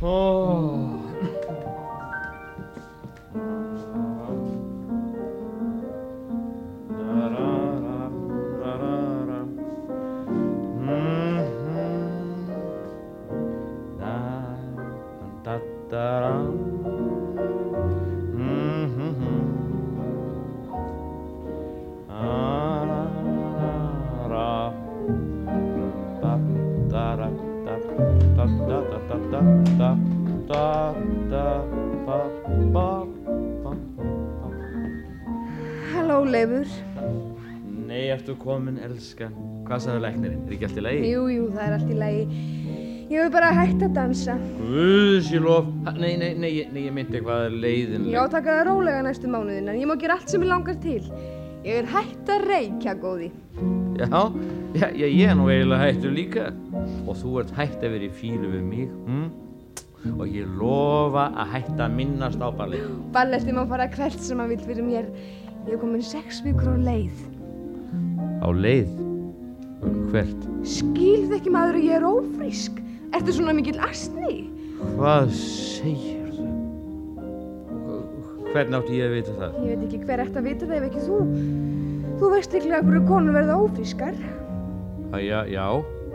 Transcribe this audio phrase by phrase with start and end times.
[0.00, 1.07] 哦。
[38.42, 39.32] Komin, elskan.
[39.68, 40.42] Hvað sagði læknirinn?
[40.48, 41.10] Er ekki allt í lagi?
[41.12, 42.24] Jú, jú, það er allt í lagi.
[43.08, 44.34] Ég hef bara hægt að dansa.
[44.60, 45.68] Guðsílof.
[45.98, 48.12] Nei, nei, nei, ég- nei, ég myndi eitthvað leiðinlega.
[48.12, 51.02] Ég átaka það rólega næstu mánuðin, en ég má gera allt sem ég langar til.
[51.64, 53.30] Ég er hægt að reykja, góði.
[53.98, 54.06] Já,
[54.74, 56.52] já, já, ég er nú eiginlega hættur líka.
[57.08, 59.30] Og þú ert hætt að vera í fílu við mig, hm?
[60.20, 62.86] Og ég lofa að hætta að minnast á ballið.
[63.12, 65.08] Ballerti má fara hvert sem hann vil fyrir mér.
[65.66, 67.10] Ég hef komin sex vikur á leið.
[68.38, 68.90] Á leið?
[70.12, 70.46] Hvert?
[70.66, 72.78] Skilð ekki maður að ég er ófrísk?
[73.16, 74.48] Ertu svona mikill astni?
[74.98, 76.48] Hvað segir þú?
[78.52, 79.58] Hvernig átti ég að vita það?
[79.64, 81.20] Ég veit ekki hver ætti að vita það ef ekki þú.
[82.18, 84.16] Þú veist líklega hverju konur verða ófrískar.
[85.08, 85.66] Að, já, já,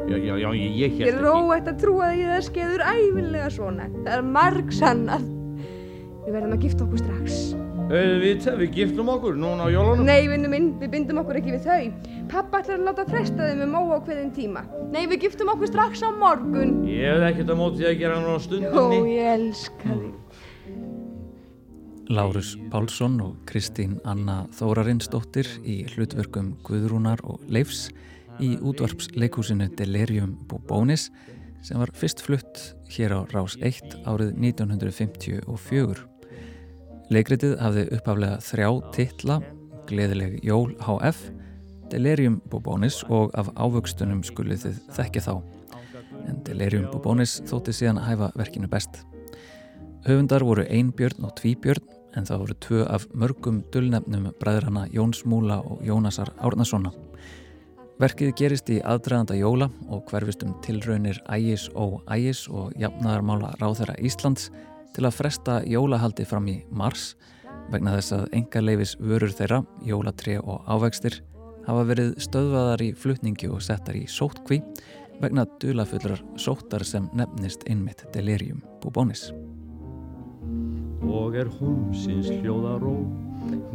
[0.10, 2.86] já, já, já, ég, ég Ég hélt er óætt að trúa að ég það skeður
[2.88, 3.90] æfinlega svona.
[4.00, 5.30] Það er marg sannað.
[6.24, 7.40] Við verðum að gifta okkur strax.
[7.84, 10.06] Auðvitað, við giftum okkur núna á jólunum.
[10.08, 12.14] Nei, vinnu minn, við bindum okkur ekki við þau.
[12.32, 14.64] Pappa ætlar að láta fresta þeim um óákveðin tíma.
[14.94, 16.72] Nei, við giftum okkur strax á morgun.
[16.88, 19.02] Ég hef ekkert á móti því að gera hann á Ó, stundinni.
[19.18, 20.14] ég elska þig.
[22.14, 27.88] Lárus Pálsson og Kristín Anna Þórarinsdóttir í hlutverkum Guðrúnar og Leifs
[28.44, 31.10] í útvarpsleikúsinu Delirium Bobonis
[31.64, 36.13] sem var fyrst flutt hér á Rás 1 árið 1954.
[37.14, 39.36] Leikritið hafði upphaflega þrjá titla,
[39.86, 41.20] Gleðileg Jól HF,
[41.92, 45.34] Delirium Bobonis og af ávöxtunum skulið þið þekkja þá.
[46.32, 49.04] En Delirium Bobonis þótti síðan að hæfa verkinu best.
[50.08, 51.86] Höfundar voru Einbjörn og Tvíbjörn
[52.18, 56.96] en það voru tvö af mörgum dullnefnum bræðrana Jóns Múla og Jónasar Árnasona.
[58.02, 64.00] Verkið gerist í aðdraganda jóla og hverfist um tilraunir ægis og ægis og jafnaðarmála ráþæra
[64.02, 64.50] Íslands
[64.94, 67.14] til að fresta jólahaldi fram í mars
[67.72, 71.22] vegna þess að enga leifis vörur þeirra, jólatri og ávextir
[71.68, 74.60] hafa verið stöðvaðar í flutningi og settar í sótkví
[75.22, 79.30] vegna dulafullar sóttar sem nefnist einmitt delirium bubónis.
[81.04, 82.96] Og er húmsins hljóðaró,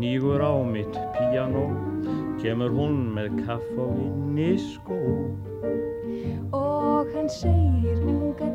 [0.00, 1.68] nýgur á mitt píanó,
[2.42, 4.98] kemur hún með kaff og inn í skó.
[6.56, 8.50] Og hann segir unga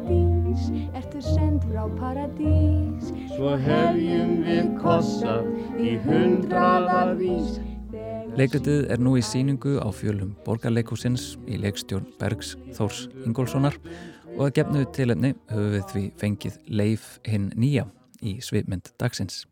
[0.54, 3.12] dís, ertu send frá paradís.
[3.34, 5.42] Svo hefjum við kossa
[5.80, 7.60] í hundraðavís.
[8.38, 13.78] Leikritið er nú í síningu á fjölum borgarleikúsins í leikstjórn Bergs Þórs Ingólfssonar
[14.34, 17.86] og að gefnu tilefni höfum við því fengið Leif hinn nýja
[18.26, 19.44] í svipmynd dagsins.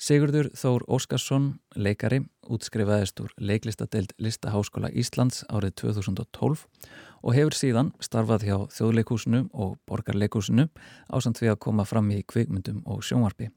[0.00, 6.64] Sigurður Þór Óskarsson, leikari, útskrifaðist úr leiklistadeild Listaháskóla Íslands árið 2012
[7.22, 10.68] og hefur síðan starfað hjá þjóðleikúsinu og borgarleikúsinu
[11.12, 13.50] ásand því að koma fram í kvikmyndum og sjónvarpi.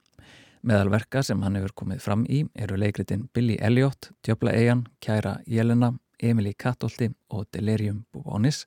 [0.63, 5.37] Meðal verka sem hann hefur komið fram í eru leikritin Billy Elliot, Djöbla Eyjan, Kæra
[5.47, 5.93] Jelena,
[6.23, 8.63] Emily Kattolti og Delirium Bubonis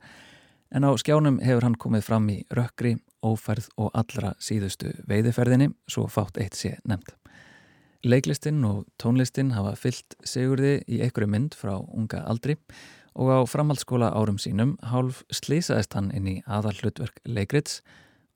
[0.71, 6.07] en á skjánum hefur hann komið fram í rökkri, ófærð og allra síðustu veiðiferðinni svo
[6.11, 7.15] fátt eitt sé nefnd.
[8.07, 12.59] Leiklistinn og tónlistin hafa fyllt sigurði í einhverju mynd frá unga aldri
[13.17, 17.81] og á framhaldsskóla árum sínum hálf slísaðist hann inn í aðal hlutverk leikrits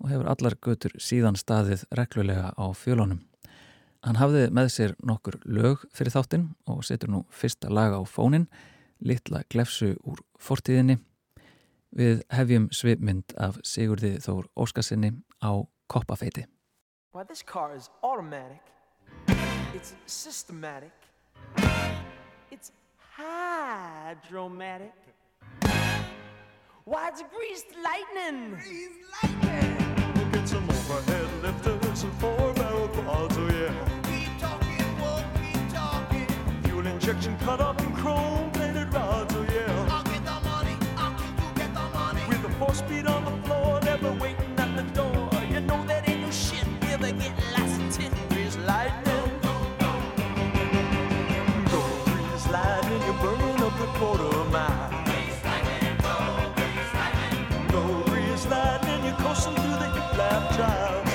[0.00, 3.20] og hefur allar götur síðan staðið reglulega á fjölunum.
[4.00, 8.48] Hann hafði með sér nokkur lög fyrir þáttinn og setur nú fyrsta laga á fónin,
[9.04, 10.96] litla glefsu úr fortíðinni.
[11.92, 15.12] Við hefjum svipmynd af Sigurði Þór Óskarsinni
[15.44, 15.52] á
[15.90, 16.46] koppafeiti.
[17.12, 18.62] Why, this car is automatic.
[19.74, 20.94] It's systematic.
[22.50, 22.72] It's
[23.20, 24.92] hydromatic.
[26.84, 28.50] Why, it's greased lightning.
[28.52, 28.90] Greased
[29.22, 30.14] lightning.
[30.14, 33.74] We'll get some overhead lifters and four barrel quads, oh yeah.
[34.10, 36.26] Keep talking, won't keep talking.
[36.64, 39.88] Fuel injection cut up in chrome plated rods, oh yeah.
[39.90, 40.76] I'll get the money.
[40.96, 42.22] I'll keep you get the money.
[42.28, 44.39] With the four speed on the floor, never waiting
[60.60, 61.06] child.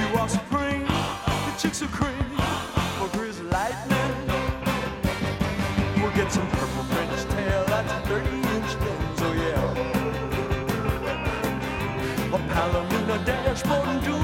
[0.00, 0.86] You are supreme,
[1.46, 2.28] the chicks are cream
[2.96, 4.16] for Grizz Lightning.
[6.00, 9.76] We'll get some purple French tail, that's a 30 inch lens, oh yeah.
[12.36, 14.23] A Palomino dashboard and doom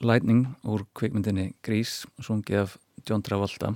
[0.00, 3.74] Lightning úr kvikmyndinni Grís, sungið af John Travolta.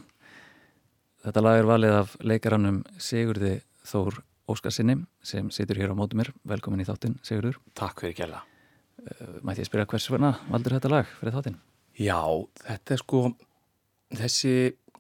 [1.25, 6.31] Þetta lag er valið af leikaranum Sigurði Þór Óskarsinni sem situr hér á móti mér.
[6.49, 7.59] Velkomin í þáttinn, Sigurður.
[7.77, 8.41] Takk fyrir kjalla.
[9.45, 11.59] Mætti ég spyrja hvers vegna valdur þetta lag fyrir þáttinn?
[12.01, 12.21] Já,
[12.65, 13.21] þetta er sko,
[14.17, 14.55] þessi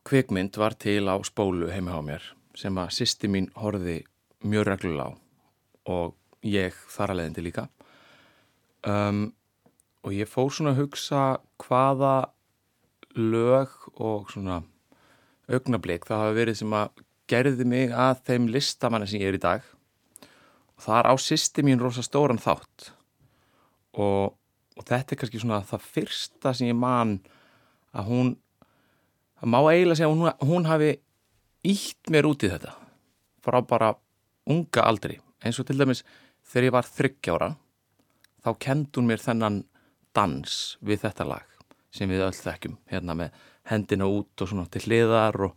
[0.04, 4.02] kvikmynd var til á spólu heima á mér sem að sýsti mín horfði
[4.44, 5.10] mjög reglulega á
[5.88, 7.64] og ég þar að leiðindi líka.
[8.84, 9.32] Um,
[10.04, 11.22] og ég fór svona að hugsa
[11.64, 12.14] hvaða
[13.16, 14.60] lög og svona
[15.48, 19.42] augnablík það hafa verið sem að gerði mig að þeim listamanni sem ég er í
[19.42, 19.64] dag.
[20.76, 22.90] Og þar á sýsti mín rosa stóran þátt.
[23.94, 24.34] Og,
[24.76, 27.18] og þetta er kannski svona það fyrsta sem ég man
[27.94, 28.32] að hún
[29.40, 30.90] það má eiginlega segja að hún, hún hafi
[31.64, 32.74] ítt mér út í þetta
[33.44, 33.92] frá bara
[34.50, 35.20] unga aldri.
[35.44, 36.02] Eins og til dæmis
[36.44, 37.54] þegar ég var þryggjára
[38.44, 39.62] þá kendi hún mér þennan
[40.14, 41.54] dans við þetta lag
[41.94, 43.36] sem við öll þekkjum hérna með
[43.70, 45.54] hendina út og svona til hliðar og,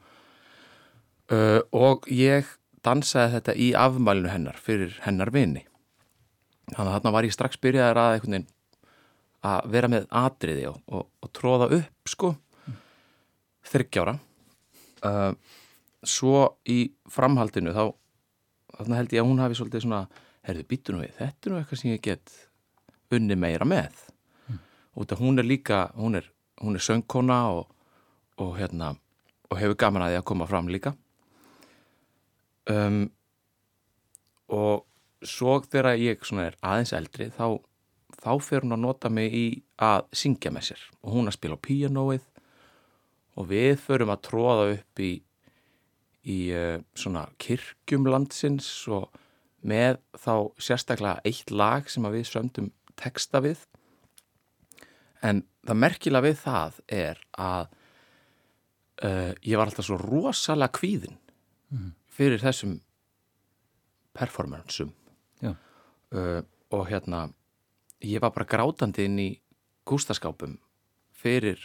[1.33, 2.49] uh, og ég
[2.85, 5.65] dansaði þetta í afmælinu hennar fyrir hennar vini
[6.73, 8.47] þannig að þarna var ég strax byrjaðar að veginn
[9.47, 12.33] að vera með atriði og, og, og tróða upp sko
[13.67, 14.17] þryggjára
[15.07, 15.31] uh,
[16.07, 16.79] svo í
[17.11, 17.83] framhaldinu þá
[18.77, 20.03] þarna held ég að hún hafi svolítið svona
[20.47, 22.35] herðu býtu nú við, þetta er nú eitthvað sem ég get
[23.13, 24.16] unni meira með mm.
[24.97, 26.25] Út af hún er líka hún er,
[26.61, 27.67] hún er söngkona og,
[28.41, 28.95] og hérna
[29.47, 30.93] og hefur gaman að því að koma fram líka.
[32.67, 33.05] Um,
[34.51, 34.83] og
[35.23, 37.59] svo þegar ég er aðeins eldri þá,
[38.19, 39.45] þá fer hún að nota mig í
[39.79, 40.83] að syngja með sér.
[41.03, 42.27] Og hún að spila á píanóið.
[43.37, 45.13] Og við förum að tróða upp í,
[46.27, 49.07] í uh, svona kirkjum landsins og
[49.67, 53.61] með þá sérstaklega eitt lag sem við sömdum texta við
[55.25, 57.63] en það merkilega við það er að
[59.03, 61.17] uh, ég var alltaf svo rosalega kvíðin
[62.17, 62.77] fyrir þessum
[64.17, 64.93] performansum
[65.43, 65.53] Já.
[65.53, 66.41] uh,
[66.74, 67.27] og hérna
[68.03, 69.29] ég var bara grátandi inn í
[69.88, 70.57] gústaskápum
[71.17, 71.59] fyrir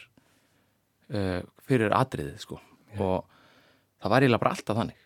[1.12, 2.58] uh, fyrir atriðið sko.
[3.00, 3.24] Og
[4.02, 5.02] það var eiginlega bara alltaf þannig.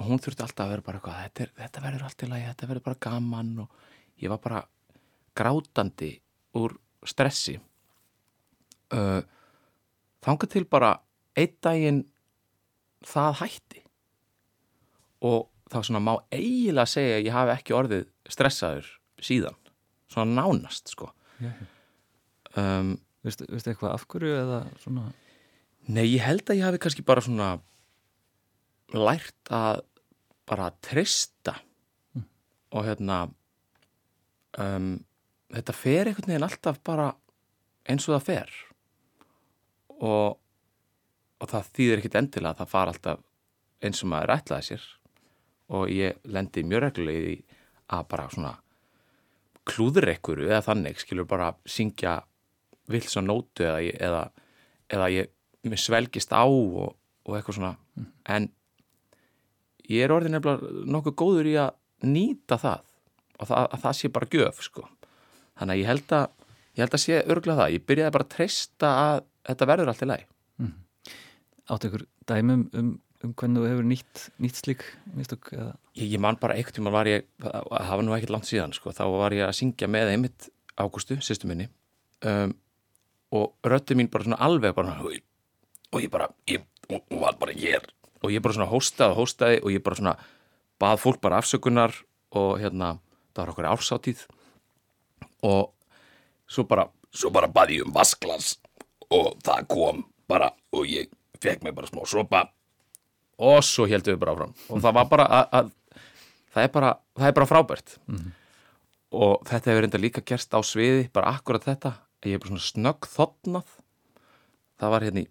[0.00, 2.68] Og hún þurfti alltaf að vera bara eitthvað þetta, þetta verður allt í lagi, þetta
[2.70, 3.50] verður bara gaman.
[3.64, 4.62] Og ég var bara
[5.40, 6.12] grátandi
[6.58, 7.56] úr stressi
[8.96, 9.20] uh,
[10.24, 10.94] þangað til bara
[11.38, 12.00] einn daginn
[13.06, 13.84] það hætti.
[15.26, 18.88] Og þá svona má eiginlega segja að ég hafi ekki orðið stressaður
[19.22, 19.58] síðan.
[20.10, 21.12] Svona nánast sko.
[22.58, 25.10] Um, Veistu, veistu eitthvað af hverju eða svona?
[25.92, 27.50] Nei, ég held að ég hafi kannski bara svona
[28.96, 29.82] lært að
[30.48, 31.58] bara treysta.
[32.72, 33.26] Og hérna
[34.56, 34.94] um,
[35.52, 37.10] þetta fer einhvern veginn alltaf bara
[37.90, 38.56] eins og það fer
[40.00, 40.38] og,
[41.40, 43.22] og það þýðir ekkit endilega að það fara alltaf
[43.84, 44.86] eins og maður ætlaði sér.
[45.70, 47.36] Og ég lendi mjög reglulega í
[47.94, 48.54] að bara svona
[49.70, 52.16] klúður ekkuru eða þannig skilur bara syngja
[52.90, 54.22] vils og nótu eða, ég- eða,
[54.90, 56.96] eða ég svelgist á og,
[57.28, 57.74] og eitthvað svona.
[58.26, 58.48] En
[59.90, 61.76] ég er orðin nefnilega nokkuð góður í að
[62.08, 62.82] nýta það
[63.40, 64.86] og það, að það sé bara gjöf sko.
[65.60, 66.26] þannig að ég held að
[66.76, 70.04] ég held að sé örgulega það, ég byrjaði bara að treysta að þetta verður allt
[70.04, 70.26] í lagi.
[71.70, 72.90] Áttu ykkur dæmum um,
[73.24, 74.84] um hvernig þú hefur nýtt, nýtt slík
[75.16, 75.74] mistök eða?
[75.98, 78.94] Ég, ég man bara einhvern tíma var ég það var nú ekkert langt síðan sko,
[78.96, 80.48] þá var ég að syngja með einmitt
[80.80, 81.68] Ágústu, sýstu minni
[82.26, 82.54] um,
[83.36, 87.84] og röddi mín bara svona alveg bara og ég, bara, ég, hún var bara hér
[88.20, 90.16] og ég bara svona hóstaði og hóstaði og ég bara svona
[90.80, 91.94] bað fólk bara afsökunar
[92.36, 92.94] og hérna,
[93.34, 94.24] það var okkur ársátíð
[95.46, 95.74] og
[96.50, 98.54] svo bara, svo bara bað ég um vasklas
[99.14, 102.44] og það kom bara og ég fekk mig bara smá sopa.
[103.40, 104.52] Og svo heldum við bara áfram.
[104.68, 105.70] Og það var bara að, að
[106.52, 107.96] það, er bara, það er bara frábært.
[109.10, 111.94] Og þetta hefur reynda líka gerst á sviði bara akkurat þetta
[112.28, 113.76] ég hef bara svona snögg þotnað.
[114.80, 115.28] Það var hérna í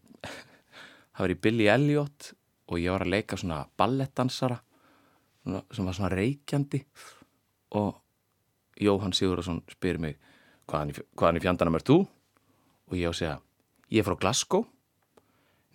[1.13, 2.31] það var í Billy Elliot
[2.69, 4.59] og ég var að leika svona ballettdansara
[5.43, 6.81] svona, sem var svona reykjandi.
[7.77, 7.93] Og
[8.79, 10.17] Jóhann Sigurðarsson spyrir mig
[10.69, 11.99] hvaðan í, hvaðan í fjandanum er þú?
[12.89, 13.37] Og ég á að segja
[13.89, 14.65] ég er frá Glasgow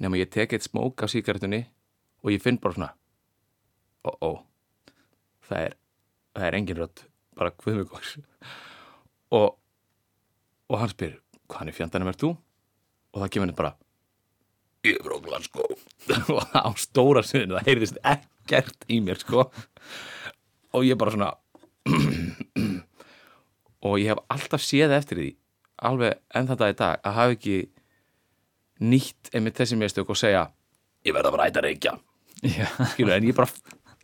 [0.02, 1.64] nema ég tek eitt smók af síkaretunni
[2.24, 2.92] og ég finn bara svona
[4.04, 4.30] ó, ó
[5.48, 5.76] það er,
[6.34, 7.04] það er engin rödd
[7.34, 8.18] bara hvöðmugóks
[9.34, 9.54] og
[10.64, 11.18] og hann spyr,
[11.50, 12.34] hvaðan í fjandanum er þú?
[13.14, 13.74] og það kemur henni bara
[14.84, 15.76] ég er frá Glasgow.
[16.34, 19.46] Og á stóra sviðinu, það heyrðist ekkert í mér sko.
[20.76, 21.30] Og ég bara svona
[23.84, 25.30] og ég hef alltaf séð eftir því
[25.84, 27.56] alveg enn þetta í dag að hafa ekki
[28.82, 30.48] nýtt einmitt þessi mistök og segja
[31.04, 31.94] ég verða að æta reykja.
[32.44, 33.48] Já, skilur, en ég bara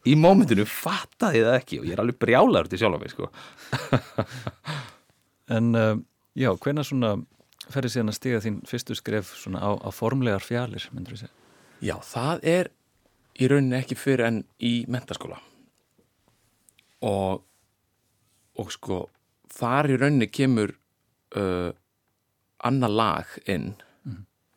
[0.09, 3.29] í mómentinu fattaði það ekki og ég er alveg brjálaður til sjálf mig sko.
[5.57, 5.93] en uh,
[6.39, 7.15] já, hvenær svona
[7.71, 11.37] ferði síðan að stiga þín fyrstu skref svona á, á formlegar fjalir, myndur við segja?
[11.81, 12.73] Já, það er
[13.41, 15.39] í rauninni ekki fyrir en í mentaskóla
[17.07, 17.47] og
[18.61, 19.05] og sko
[19.51, 20.75] þar í rauninni kemur
[21.39, 21.71] uh,
[22.67, 23.71] annað lag inn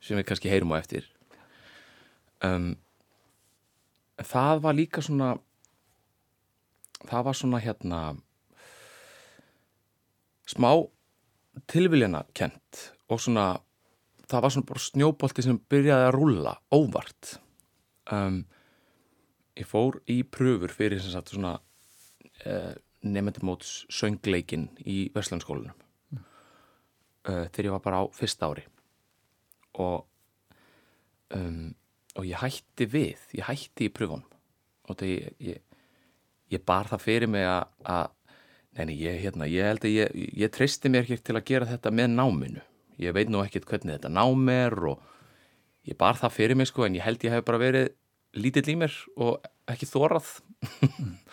[0.03, 1.07] sem við kannski heyrum á eftir.
[2.43, 2.73] Um,
[4.19, 5.33] það var líka svona
[7.07, 7.99] það var svona hérna
[10.49, 10.71] smá
[11.71, 13.53] tilviljana kent og svona
[14.27, 17.37] það var svona bara snjóbolti sem byrjaði að rúlla óvart.
[18.11, 18.43] Um,
[19.55, 21.55] ég fór í pröfur fyrir sem sagt svona
[22.47, 25.75] uh, nefndumóts söngleikin í Vestlandskólanum
[26.17, 28.65] uh, þegar ég var bara á fyrsta ári
[29.81, 30.05] og
[31.33, 31.73] um,
[32.13, 34.27] og ég hætti við ég hætti í pröfunum
[34.89, 35.79] og það ég, ég,
[36.53, 38.11] ég bar það fyrir mig að, að
[38.77, 41.93] neini, ég, hérna, ég held að ég, ég treysti mér ekki til að gera þetta
[41.93, 42.63] með náminu.
[43.01, 45.01] Ég veit nú ekkert hvernig þetta nám er og
[45.89, 47.91] ég bar það fyrir mig sko en ég held ég hef bara verið
[48.37, 50.29] lítill í mér og ekki þórað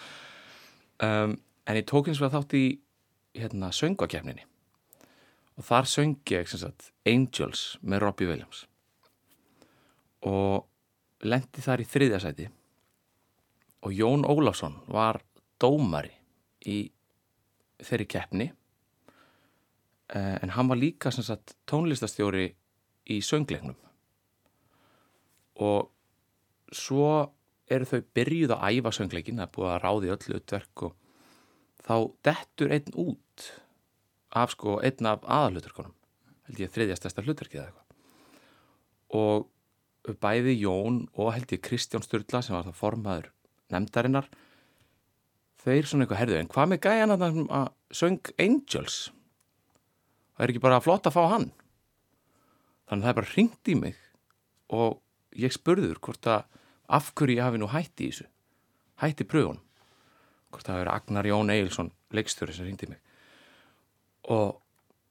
[1.07, 2.65] um, en ég tók eins og þátt í
[3.37, 4.47] hérna söngvakefninni
[5.59, 8.65] og þar söng ég sagt Angels með Robbie Williams.
[10.27, 10.67] Og
[11.25, 12.49] lendi þar í þriðja sæti.
[13.85, 15.21] Og Jón Ólafsson var
[15.61, 16.13] dómari
[16.69, 16.83] í
[17.81, 18.51] þeirri keppni.
[20.11, 22.51] Eh, en hann var líka sagt tónlistastjóri
[23.11, 23.77] í söngleiknum.
[25.61, 25.91] Og
[26.73, 27.31] svo
[27.71, 30.97] eru þau byrjuð að æfa söngleikin, það er búið að ráði öll utverk og
[31.87, 31.95] þá
[32.27, 33.47] dettur einn út
[34.31, 35.97] af sko einn af aðalhuturkonum
[36.51, 37.87] held ég þriðja stærsta hlutverkið eða eitthvað.
[39.21, 43.31] Og bæði Jón og held ég Kristján Sturla sem var það formaður
[43.71, 44.29] nefndarinnar
[45.61, 47.67] þeir svona eitthvað herðu en hvað með gæjan að það að
[48.01, 48.99] söng Angels?
[50.35, 51.51] Það er ekki bara flott að fá hann.
[52.89, 54.01] Þannig að það er bara ringt í mig
[54.75, 55.01] og
[55.39, 56.47] ég spurður hvort að
[56.91, 58.27] af hverju ég hafi nú hætti í þessu
[59.01, 59.63] hætti pröfunum.
[60.51, 62.99] Hvort það hafi verið Agnar Jón Eilsson leikstjóri sem ringdi mig
[64.31, 64.61] og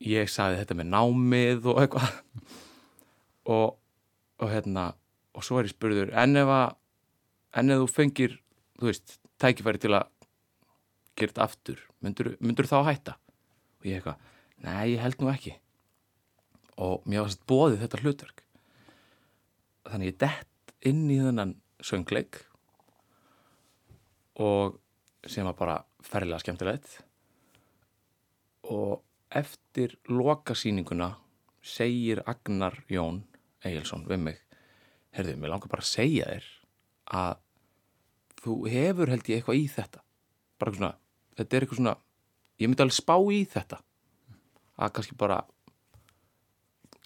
[0.04, 2.18] ég sagði þetta með námið og eitthvað.
[3.50, 3.78] Og,
[4.40, 4.92] og hérna
[5.34, 6.68] og svo er ég spurður en ef að
[7.60, 8.36] en ef þú fengir,
[8.78, 10.12] þú veist tækifæri til að
[11.18, 13.16] gera þetta aftur myndur, myndur þá hætta?
[13.80, 14.20] Og ég eitthvað,
[14.66, 15.56] nei ég held nú ekki.
[16.80, 18.46] Og mér var sett bóðið þetta hlutverk.
[19.90, 22.44] Þannig ég dett inn í þennan söngleik
[24.40, 24.78] og
[25.28, 27.00] sem var bara ferlega skemmtilegt.
[28.70, 29.00] Og
[29.36, 31.12] eftir lokasýninguna
[31.62, 33.24] segir Agnar Jón
[33.66, 34.40] Egilson við mig
[35.14, 36.48] herðu, mér langar bara að segja þér
[37.20, 37.40] að
[38.40, 40.02] þú hefur held ég eitthvað í þetta.
[40.60, 40.92] Bara eitthvað svona,
[41.40, 41.96] þetta er eitthvað svona
[42.60, 43.80] ég myndi alveg spá í þetta
[44.80, 45.40] að kannski bara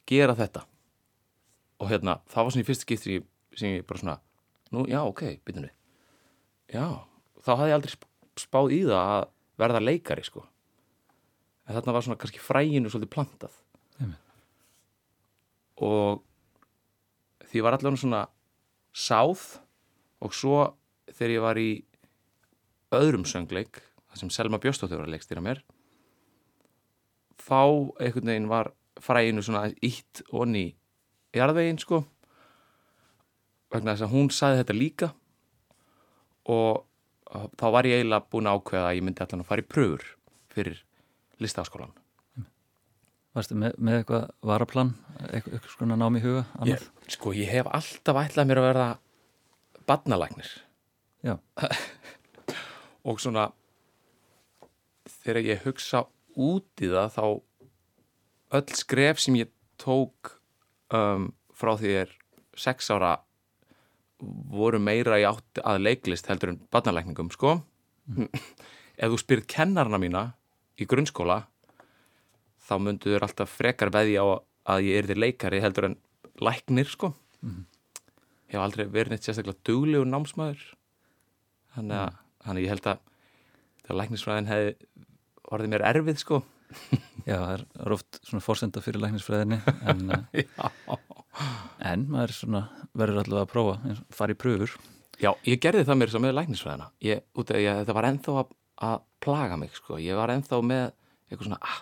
[0.10, 0.66] gera þetta.
[1.82, 3.26] Og hérna, það var svona í fyrsta skiptir ég,
[3.58, 4.18] sem ég bara svona,
[4.76, 5.74] nú já, ok, byrjum við.
[6.74, 6.86] Já,
[7.44, 8.12] þá hafði ég aldrei sp-
[8.44, 9.26] spáð í það að
[9.64, 10.46] verða leikari sko
[11.68, 13.58] en þarna var svona kannski fræginu svolítið plantað
[14.02, 14.32] Einmitt.
[15.80, 16.24] og
[17.50, 18.24] því var allavega svona
[18.94, 19.46] sáð
[20.24, 20.60] og svo
[21.12, 21.72] þegar ég var í
[22.94, 25.64] öðrum söngleik þar sem Selma Björstóttir var að leikstýra mér
[27.42, 27.62] þá
[28.00, 28.72] einhvern veginn var
[29.04, 30.68] fræginu svona ítt onni
[31.34, 32.04] í jarðveginn sko
[33.74, 35.14] vegna þess að hún saði þetta líka
[36.54, 36.84] og
[37.58, 40.04] þá var ég eiginlega búin að ákveða að ég myndi allan að fara í pröfur
[40.54, 40.84] fyrir
[41.42, 41.94] listaháskólan
[43.34, 44.92] Varstu með, með eitthvað varaplan,
[45.32, 48.90] eitthvað, svona nám í huga, ég, sko ég hef alltaf ætlað mér að verða
[49.90, 50.52] badnalæknir
[51.26, 51.40] Já.
[53.10, 53.48] og svona
[55.24, 56.04] þegar ég hugsa
[56.38, 57.26] út í það þá
[58.60, 59.50] öll skref sem ég
[59.82, 60.36] tók
[60.94, 62.14] um, frá því ég er
[62.60, 63.16] sex ára
[64.54, 67.58] voru meira í átt að leiklist heldur en badnalækningum sko.
[69.02, 70.24] Ef þú spyrir kennarna mína
[70.80, 71.44] í grunnskóla
[72.64, 74.26] þá myndu þér alltaf frekar veði á
[74.74, 75.98] að ég er leikari heldur en
[76.42, 77.12] læknir sko.
[77.44, 80.64] Ég hef aldrei verið neitt sérstaklega duglegur námsmaður.
[81.74, 83.04] Þannig að, þannig að ég held að
[83.84, 84.74] þegar læknisfræðin hefði
[85.54, 86.40] orðið mér erfið sko.
[87.30, 89.60] Já, það er, það oft svona fórsenda fyrir læknisfræðinni
[89.92, 90.98] en, eh,
[91.92, 92.64] en maður svona,
[92.98, 94.78] verður allavega að prófa, fara í pröfur.
[95.22, 96.90] Já, ég gerði það mér svo með læknisfræðina.
[97.06, 100.34] Ég, út af því að þetta var ennþá að, að plaga mig sko, ég var
[100.34, 100.86] ennþá með
[101.30, 101.82] eitthvað svona, ah.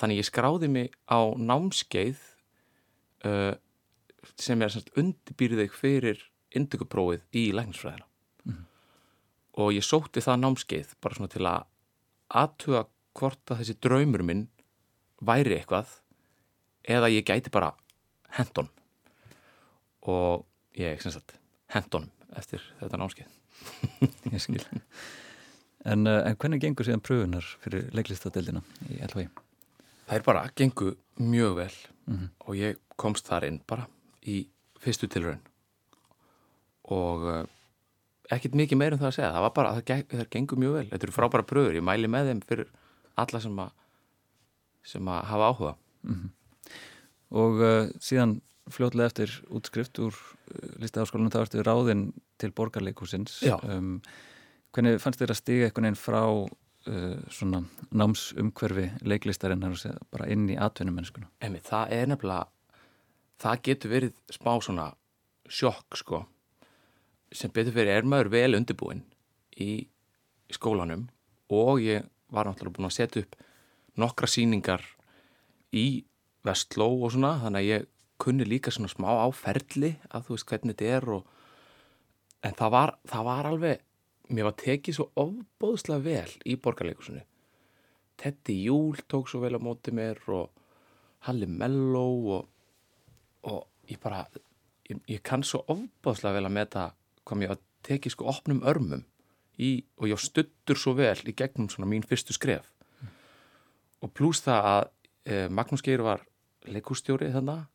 [0.00, 2.20] Þannig ég skráði mig á námskeið
[3.28, 3.52] uh,
[4.40, 6.22] sem er þig fyrir
[6.56, 8.06] indökuprófið í læknisfræðina.
[9.60, 11.66] Og ég sótti það námskeið bara svona til að
[12.40, 12.84] aðtuga
[13.18, 14.44] hvort að þessi draumur minn
[15.20, 15.98] væri eitthvað
[16.88, 17.74] eða ég gæti bara
[18.38, 18.70] hendon
[20.08, 20.46] og
[20.78, 21.34] ég sem sagt
[21.74, 23.36] hendon eftir þetta námskeið.
[24.32, 24.62] Ég skil.
[25.88, 29.28] En, eh, en hvernig gengur síðan pröfunar fyrir leiklistadeildina í LHI?
[30.10, 31.74] Það er bara, gengu mjög vel
[32.10, 33.86] og ég komst þar inn bara
[34.26, 34.42] í
[34.82, 35.40] fyrstu tilraun.
[36.90, 37.44] Og uh,
[38.34, 40.76] ekkert mikið meir um það að segja, það var bara, það, geng, það gengur mjög
[40.76, 42.72] vel, þetta eru frábæra pröfur, ég mæli með þeim fyrir
[43.20, 43.76] alla sem að
[44.90, 45.72] sem að hafa áhuga.
[47.40, 48.38] Og uh, síðan
[48.70, 52.04] fljótlega eftir útskrift úr uh, listaháskólanum þá ertu ráðinn
[52.40, 53.38] til borgarleikusins.
[53.44, 53.58] Já.
[53.62, 54.00] Um,
[54.74, 60.48] hvernig fannst þér að stiga einhvern veginn frá uh, svona námsumhverfi leiklistarinnar og bara inn
[60.50, 61.30] í atvinnumennskuna?
[61.44, 62.48] Emi, það er nefnilega
[63.40, 64.90] það getur verið smá svona
[65.50, 66.24] sjokk sko
[67.32, 69.04] sem betur fyrir er maður vel undirbúinn
[69.60, 69.86] í,
[70.50, 71.06] skólanum
[71.54, 73.36] og ég var náttúrulega búin að setja upp
[74.00, 74.84] nokkra sýningar
[75.74, 76.04] í
[76.46, 77.88] Vestló og svona þannig að ég
[78.20, 81.28] kunni líka svona smá áferli að þú veist hvernig þetta er og
[82.46, 83.84] en það var, það var alveg
[84.30, 87.24] mér var tekið svo ofbóðslega vel í borgarleikusinu
[88.20, 90.50] Teddy Júl tók svo vel á móti mér og
[91.24, 92.48] Halli Mello og,
[93.48, 94.26] og ég bara
[94.88, 96.84] ég, ég kann svo ofbóðslega vel að meta
[97.24, 99.06] hvað mér var tekið sko opnum örmum
[99.56, 102.68] í, og ég stuttur svo vel í gegnum svona mín fyrstu skref.
[104.04, 104.84] Og pluss það að
[105.24, 106.24] e, Magnús Geir var
[106.68, 107.66] leikústjóri þannig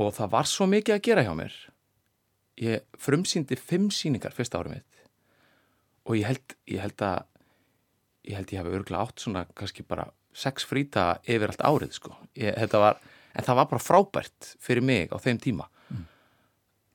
[0.00, 1.54] og það var svo mikið að gera hjá mér.
[2.60, 5.03] Ég frumsýndi fimm sýningar fyrsta árið mitt
[6.04, 7.22] og ég held, ég held að
[8.24, 12.14] ég held ég hafi örgulega átt svona kannski bara sex fríta yfir allt árið sko.
[12.34, 13.00] ég, þetta var,
[13.34, 15.68] en það var bara frábært fyrir mig á þeim tíma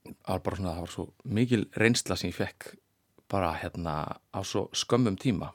[0.09, 1.05] það var bara svona, það var svo
[1.39, 2.73] mikil reynsla sem ég fekk
[3.29, 3.95] bara hérna
[4.33, 5.51] á svo skömmum tíma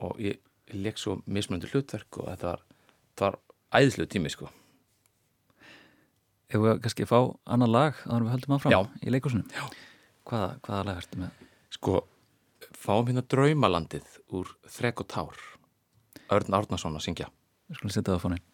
[0.00, 0.38] og ég,
[0.70, 2.64] ég leik svo mismunandi hlutverk og þetta var,
[3.20, 3.38] var
[3.80, 4.50] æðislega tími sko
[6.50, 8.80] Ef við kannski fá annan lag að við höldum áfram Já.
[9.06, 9.44] í leikusunum?
[9.54, 9.68] Já.
[10.26, 11.44] Hvaða, hvaða lag ertu með?
[11.76, 12.00] Sko,
[12.80, 15.42] fáum hérna draumalandið úr Þrek og Tár
[16.32, 17.28] Örn Árnason að syngja
[17.70, 18.46] Við skulum setja það á fónin.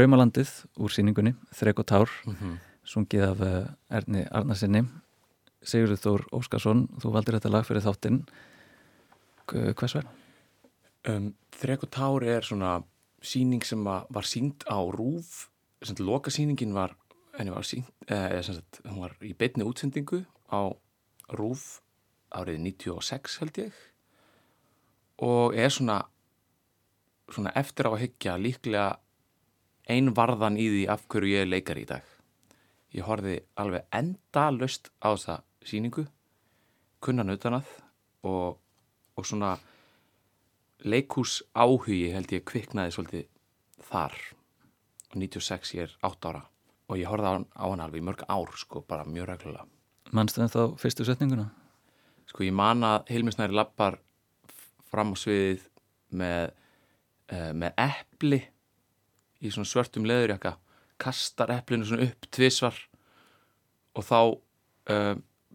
[0.00, 2.54] Draumalandið úr síningunni, Þrek og Tár, Mhm.
[2.88, 4.80] sungið af uh, Erni Arnarsinni.
[5.62, 8.22] Sigurður Þór Óskarsson, þú valdir þetta lag fyrir þáttinn.
[9.46, 10.10] Hvers vegna?
[11.04, 12.82] Um, Þrek og Tár er svona
[13.20, 15.48] síning sem var sínd á rúf
[15.98, 16.94] loka síningin var
[17.38, 20.72] var sínd, eh, sagt, hún var í beinni útsendingu á
[21.30, 21.80] rúf
[22.32, 23.72] árið 96 held ég
[25.18, 26.04] og er svona
[27.30, 28.96] svona eftir á að hyggja líklega
[29.90, 32.04] ein varðan í því af hverju ég leikari í dag.
[32.94, 36.06] Ég horfði alveg endalaust á þessa síningu
[37.02, 37.68] kunnan utanað
[38.26, 38.58] og,
[39.16, 39.56] og svona
[40.84, 43.28] leikhús áhugi held ég kviknaði svolítið
[43.90, 44.16] þar.
[45.10, 46.44] Og 96 ég er 8 ára
[46.90, 49.66] og ég horfði á, á hann alveg mörg ár sko, bara mjög reglulega.
[50.10, 51.50] Manstu þetta á fyrstu setninguna?
[52.30, 53.98] sko ég man að Hilmisnæri lappar
[54.90, 55.66] fram á sviðið
[56.20, 56.52] með,
[57.32, 58.40] uh, með epli
[59.40, 60.56] í svona svörtum leðurjakka
[61.00, 62.76] kastar eplinu svona upp tvisvar
[63.96, 65.14] og þá uh,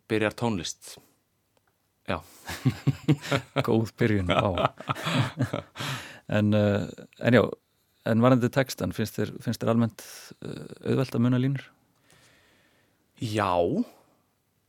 [0.09, 0.95] byrjar tónlist
[2.05, 2.19] já,
[3.65, 4.29] Góð byrjun,
[6.37, 6.85] en, uh,
[7.19, 7.43] en já,
[8.05, 10.05] en varandi textan, finnst þér, finnst þér almennt
[10.41, 11.69] uh, auðvelt að muna línur?
[13.21, 13.53] já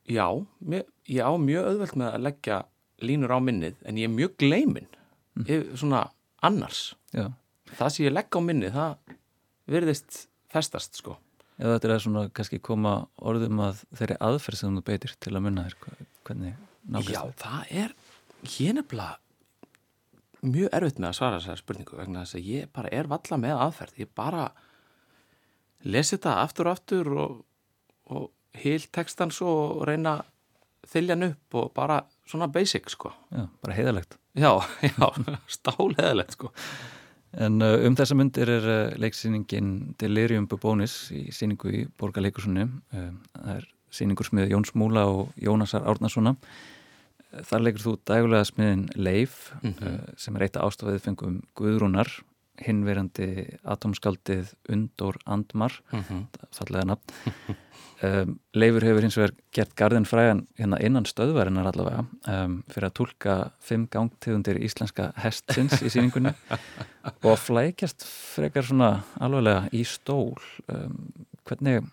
[0.07, 0.29] já,
[0.61, 2.61] mér, ég á mjög auðvelt með að leggja
[3.05, 4.89] línur á minnið en ég er mjög gleimin
[5.37, 5.75] mm.
[5.77, 6.07] svona
[6.45, 7.33] annars Já.
[7.75, 9.15] Það sem ég legg á minnið, það
[9.77, 11.19] virðist festast sko
[11.57, 15.45] Eða þetta er svona kannski koma orðum að þeirri aðferð sem þú beitir til að
[15.47, 17.95] munna þér, hvernig nákvæmst Já, það er,
[18.45, 19.15] ég er nefnilega
[20.47, 23.63] mjög erfitt með að svara þessari spurningu vegna þess að ég bara er valla með
[23.65, 24.01] aðferð.
[24.03, 24.47] Ég bara
[25.87, 27.37] lesi þetta aftur og aftur og,
[28.13, 33.11] og hil textan svo og reyna að þylja hann upp og bara svona basic sko.
[33.33, 34.19] Já, bara heiðalegt.
[34.37, 34.53] Já,
[34.91, 35.09] já,
[35.57, 36.53] stáleðilegt sko.
[37.37, 42.65] En uh, um þessa myndir er uh, leiksýningin Delirium Bubonis í síningu í Borgarleikusunni.
[42.97, 46.37] Uh, það er síningur smið Jóns Múla og Jónasar Árnarssona.
[47.45, 52.09] Þar leikur þú dægulega smiðin Leif uh, sem er eitt af ástafið fengum Guðrúnar,
[52.65, 55.77] hinverandi atomskaldið Undór Andmar,
[56.55, 57.57] fallega nafn.
[58.05, 62.97] Um, Leifur hefur hins vegar gert garðin frægan hérna innan stöðvarinnar allavega um, fyrir að
[62.99, 66.35] tólka fimm gangtegundir íslenska hestsins í síningunni
[67.31, 70.37] og flækjast frekar svona alveglega í stól.
[70.69, 71.09] Um,
[71.49, 71.89] hvernig,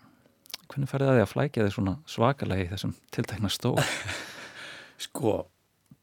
[0.68, 3.78] hvernig færði það því að flækja þið svona svakalega í þessum tiltekna stól?
[5.06, 5.38] Sko,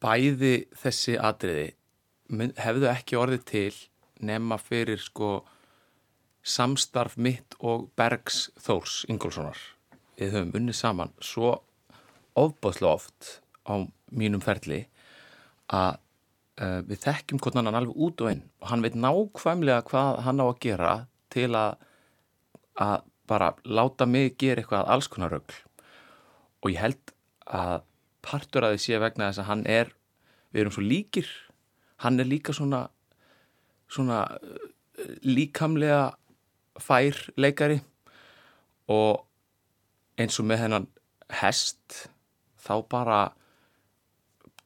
[0.02, 1.69] bæði þessi atriði
[2.58, 3.71] hefðu ekki orðið til
[4.25, 5.41] nema fyrir sko
[6.41, 9.57] samstarf mitt og Bergs Þórs Ingólfssonar.
[10.17, 11.55] Við höfum unnið saman svo
[12.38, 13.29] ofbóðslega oft
[13.67, 14.86] á mínum ferli
[15.71, 15.99] að
[16.62, 18.43] uh, við þekkjum hvort hann alveg út og inn.
[18.62, 20.93] Og hann veit nákvæmlega hvað hann á að gera
[21.31, 21.77] til að,
[22.81, 22.97] að
[23.29, 25.62] bara láta mig gera eitthvað alls konar rögl
[26.62, 27.13] og ég held
[27.47, 27.86] að
[28.21, 29.93] partur að því sé vegna þess að hann er
[30.51, 31.29] við erum svo líkir.
[32.03, 32.86] Hann er líka svona
[33.91, 34.65] svona uh,
[35.27, 36.12] líkamlega
[36.82, 37.82] fær leikari
[38.91, 39.25] og
[40.19, 40.88] eins og með hennan
[41.41, 42.08] hest
[42.62, 43.21] þá bara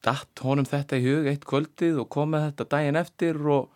[0.06, 3.70] datt honum þetta í hug eitt kvöldið og kom með þetta daginn eftir og,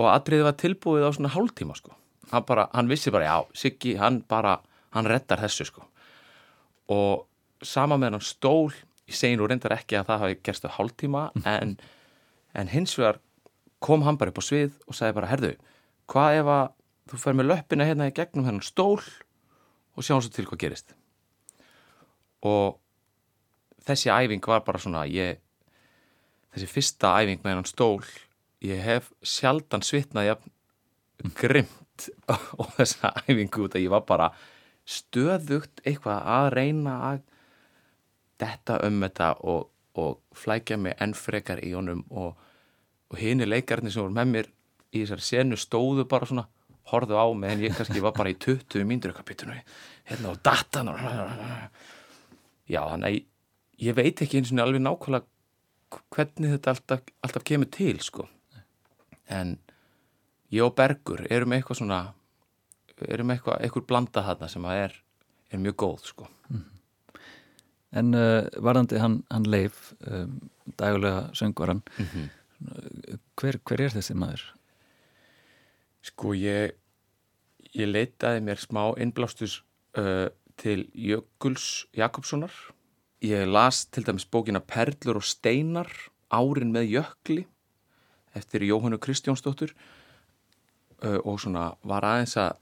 [0.00, 1.94] og atriðið var tilbúið á svona hálftíma sko.
[2.32, 4.56] Hann bara, hann vissi bara, já, Siggi, hann bara,
[4.96, 5.84] hann reddar þessu sko.
[6.90, 7.26] Og
[7.64, 8.72] sama með hann stól,
[9.06, 11.76] ég segi nú reyndar ekki að það hafi gerst á hálftíma, en,
[12.56, 13.20] en hins vegar
[13.84, 15.52] kom hann bara upp á svið og sagði bara, herðu,
[16.10, 16.64] hvað ef að
[17.10, 19.02] þú fer með löppina hérna í gegnum hennan stól
[19.94, 20.94] og sjáum svo til hvað gerist.
[22.44, 22.78] Og
[23.84, 25.40] þessi æfing var bara svona ég,
[26.54, 28.00] þessi fyrsta æfing með hennan stól
[28.64, 32.08] ég hef sjaldan svitnað jafn grimt
[32.58, 34.30] og þessa æfingu út að ég var bara
[34.88, 37.20] stöðugt eitthvað að reyna að
[38.40, 39.68] detta um þetta og,
[40.00, 42.34] og flækja mig enn frekar í honum og,
[43.10, 44.50] og hini leikarnir sem voru með mér
[44.94, 46.46] í þessari senu stóðu bara svona
[46.92, 49.60] horfðu á mig en ég kannski var bara í 20 mínútur byttunum
[50.04, 51.00] hérna og datan og
[52.68, 53.24] já þannig að ég,
[53.88, 55.30] ég veit ekki eins og alveg nákvæmlega
[56.14, 58.26] hvernig þetta alltaf, alltaf kemur til sko.
[59.30, 59.56] En
[60.52, 62.00] ég og Bergur erum eitthvað svona
[63.08, 64.96] erum eitthvað, eitthvað blanda þarna sem að er,
[65.50, 66.28] er mjög góð sko.
[67.94, 70.38] En uh, varðandi hann, hann Leif, um,
[70.80, 71.82] dægulega söngvaran,
[73.40, 74.46] hver, hver er þessi maður?
[76.04, 76.74] Sko ég
[77.74, 79.60] ég leitaði mér smá innblástus
[79.98, 82.52] uh, til Jökuls Jakobssonar.
[83.24, 85.90] Ég las til dæmis bókina Perlur og Steinar
[86.30, 87.44] árin með Jökli
[88.34, 92.60] eftir Jóhannu Kristjónsdóttur uh, og svona var aðeins að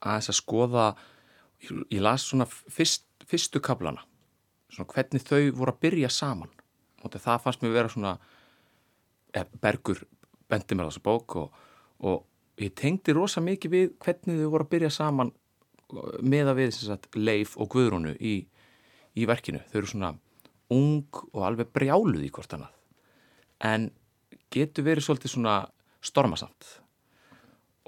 [0.00, 0.86] aðeins að skoða
[1.60, 4.02] ég, las svona fyrst, fyrstu kaplana
[4.70, 6.50] svona hvernig þau voru að byrja saman.
[7.02, 8.16] Og það fannst mér vera svona
[9.32, 10.02] Bergur
[10.50, 11.60] bendi mér á þessa bók og,
[12.02, 12.24] og
[12.60, 15.32] ég tengdi rosa mikið við hvernig þau voru að byrja saman
[16.22, 18.34] með að við sagt, Leif og Guðrúnu í,
[19.18, 19.62] í verkinu.
[19.70, 20.12] Þau eru svona
[20.70, 22.76] ung og alveg brjáluð í hvort annað
[23.60, 23.90] en
[24.54, 25.56] getur verið svolítið svona
[26.04, 26.68] stormasamt.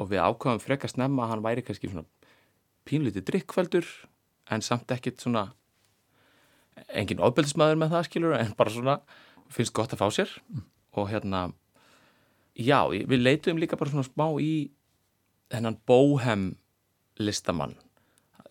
[0.00, 2.04] Og við ákvæðum frekast nefna að hann væri kannski svona
[2.88, 3.88] pínlítið drikkveldur
[4.52, 5.52] en samt ekkit svona
[6.92, 8.98] engin ofbeldismæður með það skilur en bara svona
[9.52, 10.32] finnst gott að fá sér
[10.92, 11.50] og hérna
[12.56, 14.70] já, við leitum líka bara svona smá í
[15.52, 16.52] hennan bóhem
[17.20, 17.76] listamann.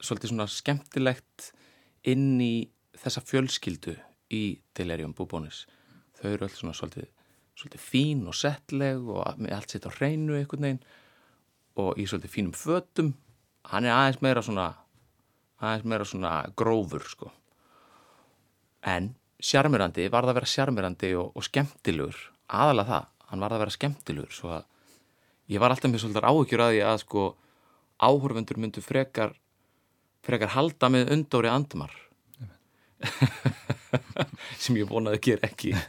[0.02, 1.52] Svolítið svona skemmtilegt
[2.10, 3.96] inn í þessa fjölskyldu
[4.34, 4.44] í
[4.78, 5.66] Delirium Búbónis
[6.22, 7.08] þau eru öll svona svolítið,
[7.58, 10.84] svolítið fín og settleg og með allt sitt á hreinu einhvern veginn.
[11.82, 13.14] Og í svolítið fínum fötum.
[13.72, 14.68] Hann er aðeins meira svona
[15.62, 17.32] aðeins meira svona grófur sko.
[18.82, 22.20] En sjarmirandi var það að vera sjarmirandi og, og skemmtilegur
[22.52, 24.68] aðalega það, hann var það að vera skemmtilegur svo að
[25.52, 27.26] ég var alltaf með svolítið áhugjur að því að sko
[28.02, 29.36] áhorfendur myndu frekar
[30.26, 31.94] frekar halda með undóri andmar.
[34.62, 35.74] Sem ég vonaði að gera ekki.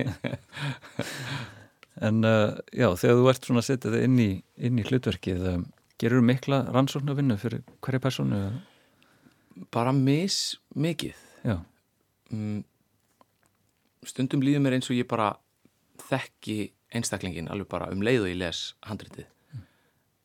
[2.02, 4.30] En uh, já, þegar þú ert svona að setja það inn í,
[4.66, 5.66] inn í hlutverkið, um,
[6.00, 8.38] gerur mikla rannsóknarvinnu fyrir hverja personu?
[9.70, 11.18] bara mis mikið.
[11.44, 11.58] Já,
[12.32, 12.62] mm,
[14.06, 15.32] stundum líður mér eins og ég bara
[16.08, 19.28] þekki einstaklingin alveg bara um leið og ég les handritið.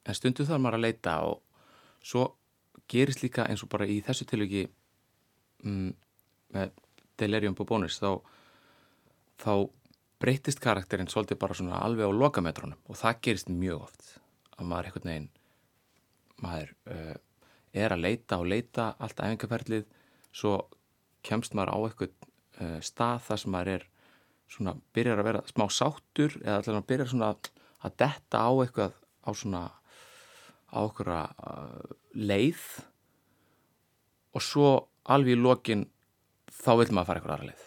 [0.07, 1.41] En stundum þarf maður að leita og
[2.03, 2.25] svo
[2.91, 4.67] gerist líka eins og bara í þessu tilviki
[5.63, 5.89] mm,
[6.55, 6.71] með
[7.19, 8.21] Delirium Bubónis þá,
[9.41, 9.51] þá
[10.21, 14.13] breytist karakterinn svolítið bara svona alveg á lokametrónum og það gerist mjög oft
[14.57, 15.29] að maður einhvern veginn
[16.43, 17.15] maður uh,
[17.73, 19.85] er að leita og leita allt æfingarferðlið
[20.31, 20.55] svo
[21.25, 22.15] kemst maður á eitthvað
[22.83, 23.87] stað þar sem maður er
[24.47, 27.31] svona byrjar að vera smá sáttur eða maður byrjar svona
[27.83, 28.95] að detta á eitthvað
[29.27, 29.63] á svona
[30.67, 32.63] á okkur uh, leið.
[34.35, 34.71] Og svo
[35.07, 35.85] alveg í lokin
[36.51, 37.65] þá vil maður fara eitthvað aðra leið.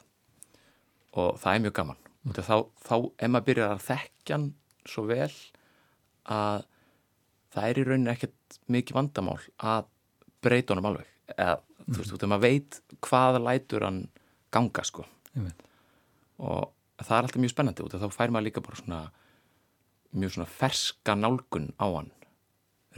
[1.21, 2.03] Og það er mjög gaman.
[2.21, 2.35] Mm.
[2.37, 4.39] þá, þá ef maður byrjar að þekkja
[4.91, 5.33] svo vel
[6.31, 6.67] að
[7.51, 9.89] það er í rauninni ekkert mikið vandamál að
[10.45, 11.09] breyta honum alveg.
[11.35, 14.03] Eða þú veist, þú veist, maður veit hvað lætur hann
[14.53, 15.07] ganga sko
[16.41, 19.01] og það er alltaf mjög spennandi út af þá fær maður líka bara svona
[20.13, 22.11] mjög svona ferska nálgun á hann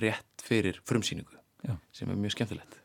[0.01, 1.77] rétt fyrir frumsýningu Já.
[1.93, 2.79] sem er mjög skemmtilegt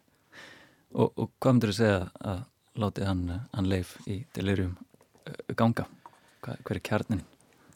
[0.93, 2.43] og, og hvað myndur þú segja að
[2.77, 5.87] láti hann, hann leif í delirium uh, ganga?
[6.45, 7.23] Hvað, hver er kjarnin?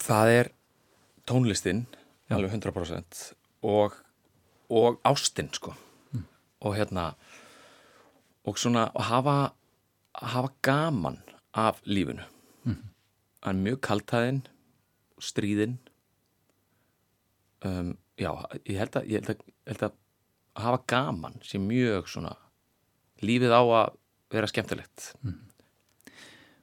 [0.01, 0.51] Það er
[1.30, 1.86] tónlistin
[2.30, 2.36] Já.
[2.38, 3.23] alveg 100%
[3.67, 3.95] og,
[4.69, 5.73] og ástin sko
[6.62, 7.12] og hérna
[8.45, 9.36] og svona að hafa,
[10.19, 11.19] að hafa gaman
[11.58, 12.26] af lífinu.
[13.41, 14.43] Hann er mjög kaltæðin
[15.21, 15.78] stríðin.
[17.65, 18.30] Um, já,
[18.65, 19.97] ég held að, ég held að, ég held að
[20.62, 22.36] hafa gaman sé mjög svona
[23.21, 23.97] lífið á að
[24.34, 25.12] vera skemmtilegt.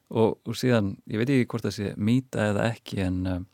[0.09, 3.47] Og, og síðan, ég veit ekki hvort það sé mýta eða ekki en um,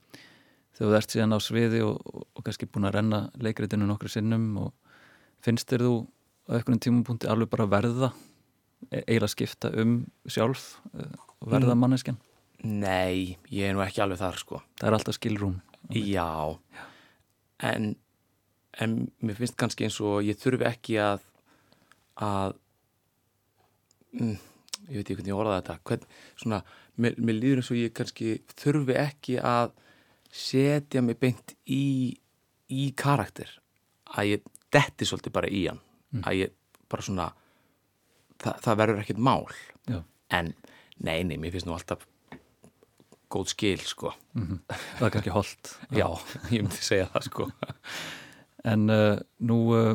[0.77, 4.13] þegar þú ert síðan á sviði og, og, og kannski búin að renna leikritinu nokkru
[4.13, 4.95] sinnum og
[5.45, 5.97] finnst þér þú
[6.47, 8.13] á einhvern tímupunkti alveg bara verða
[8.90, 11.09] eiginlega skipta um sjálf uh,
[11.40, 11.81] og verða Mm.
[11.85, 12.18] manneskjan?
[12.64, 14.62] Nei, ég er nú ekki alveg þar sko.
[14.81, 15.61] Það er alltaf skilrún
[15.92, 16.59] Já,
[17.61, 17.94] En,
[18.81, 21.20] en mér finnst kannski eins og ég þurfi ekki að
[22.20, 22.55] að
[24.14, 24.35] mm,
[24.88, 25.77] ég veit ekki hvernig ég orða þetta.
[25.85, 26.07] Hvern,
[26.40, 26.61] svona,
[26.97, 29.73] mér, mér líður eins og ég kannski þurfi ekki að
[30.35, 32.16] setja mig beint í
[32.75, 33.51] í karakter.
[34.16, 35.81] Að ég detti svolítið bara í hann.
[36.25, 36.55] Að ég
[36.90, 37.29] bara svona
[38.45, 39.45] það, það verður ekkert mál.
[39.91, 40.01] Já.
[40.31, 40.55] en
[41.05, 42.07] nei, nei, mér finnst nú alltaf
[43.35, 44.13] góð skil, sko.
[44.35, 46.07] Það er kannski holdt Já,
[46.55, 47.49] ég myndi segja það, sko.
[48.73, 49.91] En uh, nú uh,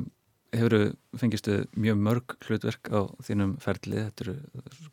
[0.53, 4.35] hefur fengistu mjög mörg hlutverk á þínum ferli, þetta eru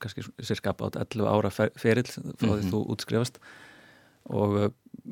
[0.01, 2.23] kannski cirka átt 11 ára fer ferill frá
[2.55, 2.71] því Mhm.
[2.73, 3.37] þú útskrifast.
[4.33, 4.71] Og uh,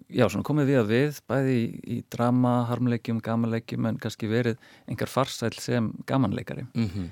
[0.09, 4.57] já, svona komið við að við bæði í, í drama, harmleikjum, gamanleikjum en kannski verið
[4.91, 6.65] engar farsæl sem gamanleikari.
[6.73, 7.11] Mm -hmm.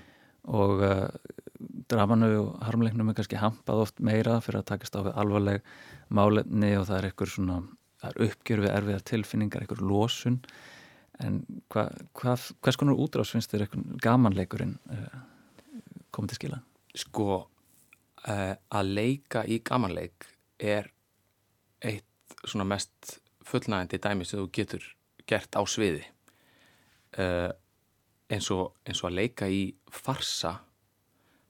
[0.51, 1.07] Og uh,
[1.91, 5.73] dramanu og harmleiknum er kannski hampað oft meira fyrir að takast á við alvarleg
[6.13, 7.59] málefni og það er eitthvað svona
[8.03, 10.41] það er uppgjör við erfiðar tilfinningar, eitthvað losun
[11.23, 11.39] en
[11.71, 11.87] hva,
[12.19, 15.21] hva, hvers konar útrás finnst þér eitthvað gamanleikurinn uh,
[16.15, 16.61] komið til skila?
[16.99, 17.29] Sko,
[18.27, 20.27] uh, að leika í gamanleik
[20.59, 20.91] er
[21.83, 22.09] eitt
[22.43, 24.87] svona mest fullnægandi dæmi sem þú getur
[25.29, 26.03] gert á sviði
[27.19, 27.51] uh,
[28.33, 30.57] eins, og, eins og að leika í farsa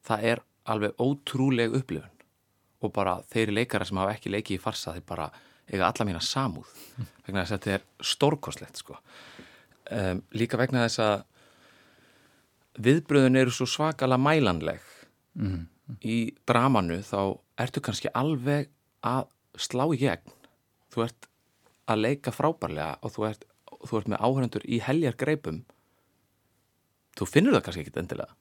[0.07, 0.43] það er
[0.73, 2.09] alveg ótrúleg upplifun
[2.83, 5.29] og bara þeir leikara sem hafa ekki leikið í farsa þeir bara
[5.71, 6.71] eiga alla mína samúð
[7.27, 8.97] vegna þess að þetta er stórkostlegt sko.
[9.91, 11.23] um, líka vegna þess að
[12.83, 14.89] viðbröðun eru svo svakalega mælanleg
[15.33, 15.63] Mm.
[16.05, 18.67] í dramanu þá ertu kannski alveg
[19.01, 20.35] að slá í gegn
[20.93, 21.29] þú ert
[21.89, 23.47] að leika frábærlega og þú ert,
[23.89, 25.63] þú ert með áhörendur í heljar greipum
[27.19, 28.33] þú finnur það kannski ekkit endilega.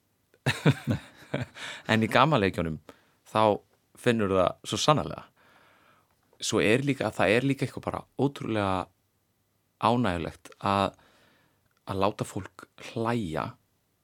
[1.92, 2.82] En í gamanleikjunum
[3.32, 3.62] þá
[4.00, 5.28] finnur það svo sannarlega.
[6.42, 8.74] Svo er líka að það er líka eitthvað bara ótrúlega
[9.82, 10.98] ánægulegt að
[11.90, 13.46] að láta fólk hlæja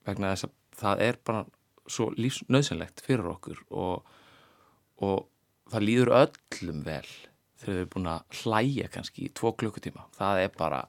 [0.08, 1.44] vegna þess að það er bara
[1.88, 4.08] svo lífsnöðsynlegt fyrir okkur og,
[5.04, 5.28] og
[5.72, 7.08] það líður öllum vel
[7.58, 10.08] þegar við erum búin að hlæja kannski í tvo klukkutíma.
[10.18, 10.82] Það er bara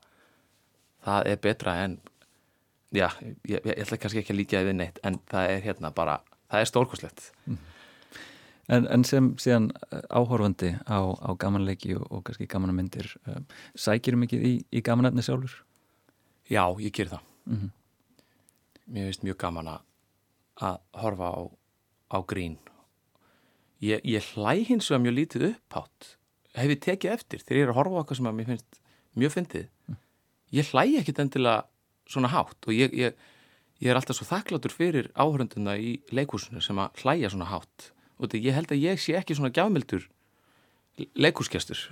[1.04, 1.98] það er betra en
[2.94, 6.20] já, ég, ég, ætla kannski ekki að líka við neitt en það er hérna bara,
[6.48, 7.32] það er stórkoslegt
[8.68, 13.38] En, en sem síðan uh, áhorfandi á, á gamanleiki og, og kannski gamanamyndir uh,
[13.72, 15.54] sækir mikið í, í gamanefni sjálfur?
[16.48, 17.22] já, ég ger það.
[17.48, 17.70] Mhm.
[18.88, 19.80] mér finnst mjög gaman að
[20.58, 21.40] að horfa á,
[22.12, 22.58] á grín.
[23.84, 26.14] Ég, ég hlæ hins vegar mjög lítið upphátt.
[26.58, 28.80] Hef ég tekið eftir þegar ég er að horfa á eitthvað sem að mér finnst
[29.18, 29.68] mjög fyndið?
[30.58, 31.66] Ég hlæ ekkit endilega
[32.08, 33.16] svona hátt og ég, ég,
[33.82, 37.90] ég er alltaf svo þakklátur fyrir áhörunduna í leikúsinu sem að hlæja svona hátt.
[38.18, 40.08] Og þetta ég held að ég sé ekki svona gjafmildur
[41.14, 41.78] leikúsgestur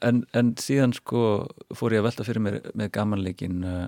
[0.00, 1.44] En, en síðan sko
[1.76, 3.82] fór ég að velta fyrir mér með gamanleikin uh,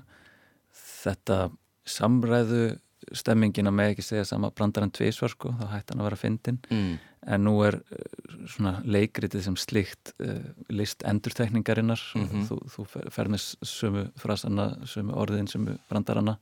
[0.77, 1.47] þetta
[1.89, 2.77] samræðu
[3.17, 6.59] stemmingin að með ekki segja sama brandarann tvísvar sko, þá hætti hann að vera fyndin
[6.69, 6.93] mm.
[7.27, 10.39] En nú er uh, svona leikritið sem slikt uh,
[10.71, 12.45] list endurtekningarinnar Mhm.
[12.49, 16.37] þú, þú fer- með sömu frasana, sömu orðin, sömu brandaranna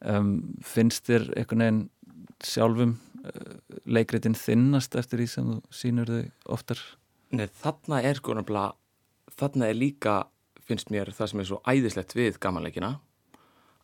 [0.00, 1.82] um, finnst þér einhvern veginn
[2.44, 3.54] sjálfum uh,
[3.86, 6.78] leikritin þinnast eftir því sem þú sýnur þau oftar
[7.30, 8.72] Nei, þarna er sko nefnilega,
[9.36, 10.14] þarna er líka,
[10.64, 12.94] finnst mér það sem er svo æðislegt við gamanleikina,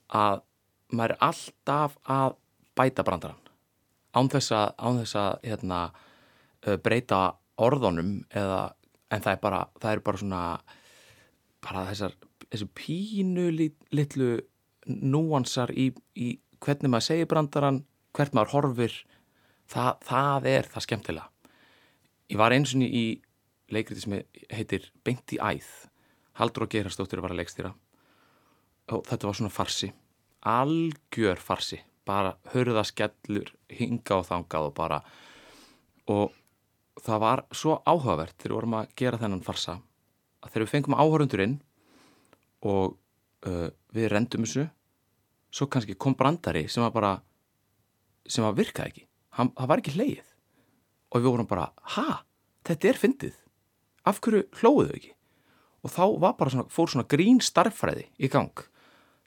[0.08, 0.40] að
[0.96, 2.36] maður er alltaf að
[2.78, 3.40] bæta brandarann.
[4.16, 5.78] Án þess að, án þess að hérna,
[6.84, 7.20] breyta
[7.60, 8.60] orðunum eða,
[9.12, 10.42] en það er bara, það er bara svona,
[11.64, 12.16] bara þessar,
[12.48, 14.30] þessu pínu lit- litlu
[14.86, 16.34] núansar í, í
[16.64, 17.84] hvernig maður segir brandarann,
[18.16, 18.98] hvert maður horfir,
[19.70, 21.30] það, það er það skemmtilega.
[22.32, 23.06] Ég var eins og í
[23.72, 24.16] leikriti sem
[24.52, 25.68] heitir Beint í æð.
[26.40, 27.72] Haldur og Geirastóttir var að leikstýra.
[28.92, 29.90] Og þetta var svona farsi.
[30.44, 31.78] Algjör farsi.
[32.04, 34.98] Bara hörðaskellur, hinga og þangað og bara...
[36.12, 36.34] Og
[37.04, 39.78] það var svo áhugavert þegar við vorum að gera þennan farsa
[40.44, 41.56] að þegar við fengum áhörundur inn
[42.64, 42.96] og
[43.48, 44.66] uh, við rendum þessu
[45.54, 47.14] svo kannski kom brandari sem var bara
[48.28, 49.04] sem var virkaði ekki.
[49.36, 50.30] Hann, það var ekki hleið
[51.14, 52.22] og við vorum bara, ha,
[52.66, 53.34] þetta er fyndið.
[54.08, 55.12] Af hverju hlóðu þau ekki?
[55.84, 58.64] Og þá var bara svona, fór svona grín starffræði í gang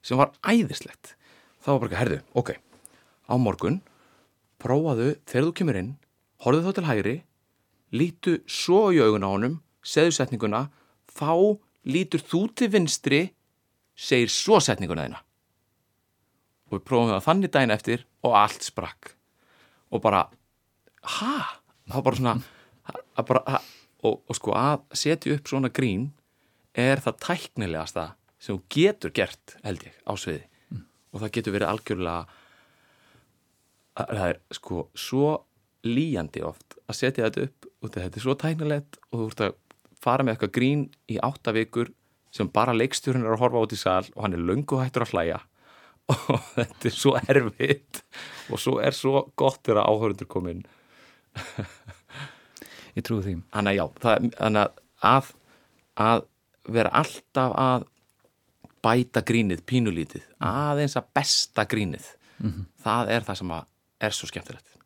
[0.05, 1.13] sem var æðislegt.
[1.63, 2.51] Þá var bara ekki, herðu, ok.
[3.27, 3.79] Á morgun
[4.61, 5.93] prófaðu þegar þú kemur inn
[6.43, 7.15] horfðu þá til hægri
[7.95, 10.67] lítu svo í augun á honum segðu setninguna
[11.17, 11.57] þá
[11.87, 13.21] lítur þú til vinstri
[13.97, 15.21] segir svo setninguna þína.
[16.67, 19.13] Og við prófum það þannig daginn eftir og allt sprakk.
[19.95, 20.25] Og bara
[21.17, 21.35] ha?
[21.87, 22.35] það var bara svona
[23.17, 23.71] að bara, að,
[24.03, 26.09] og, og sko að setja upp svona grín
[26.77, 30.43] er það tæknilegasta sem þú getur gert held ég á sviði.
[31.15, 32.19] Og það getur verið algjörlega
[33.97, 35.31] að það er sko svo
[35.87, 39.57] líjandi oft að setja þetta upp og þetta er svo tæknilegt og þú ert að
[40.03, 41.91] fara með eitthvað grín í átta vikur
[42.33, 45.13] sem bara leikstjórinn er að horfa út í sal og hann er löngu hættur að
[45.15, 45.39] hlæja.
[46.07, 47.97] Og þetta er svo erfitt
[48.47, 50.61] og svo er svo gott þegar áhörundur komin
[52.95, 53.33] Ég trúi því.
[53.51, 54.79] Þannig að já, það, þannig
[55.09, 55.33] að,
[56.05, 56.23] að
[56.77, 57.85] vera alltaf að
[58.87, 62.07] bæta grínið, pínulítið aðeins að besta grínið.
[62.85, 63.53] Það er það sem
[64.07, 64.76] er svo skemmtilegt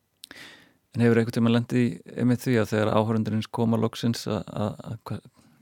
[0.91, 1.83] En hefur einhvern tíma lendi
[2.19, 4.41] einmitt því að þegar áhörundurins koma loksins að,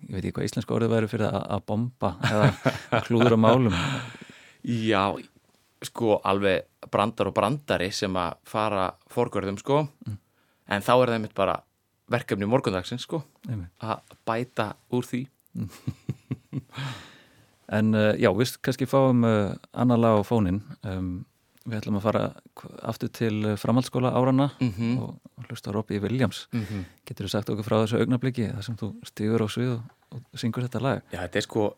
[0.07, 2.47] ég veit ekki hvað íslenska orðið væri fyrir að, bomba eða
[3.05, 3.75] klúður á málum.
[4.65, 5.03] Já,
[5.85, 11.37] sko alveg brandar og brandari sem að fara fórgörðum sko en þá er það mitt
[11.37, 11.59] bara
[12.09, 13.69] verkefni morgundagsins sko Einmitt.
[13.85, 15.21] að bæta úr því
[17.69, 20.63] En uh, já, við kannski fáum uh, annar lag á fónin.
[20.81, 21.21] Um,
[21.69, 22.21] við ætlum að fara
[22.89, 24.97] aftur til uh, framhaldsskóla árana Mhm.
[25.03, 26.47] og, og hlusta á Robbie Williams.
[26.51, 26.83] mm -hmm.
[27.05, 29.81] Getur þú sagt okkur frá þessu augnabliki þar sem þú stígur á svið og,
[30.33, 31.01] og syngur þetta lag?
[31.11, 31.75] Já, þetta er sko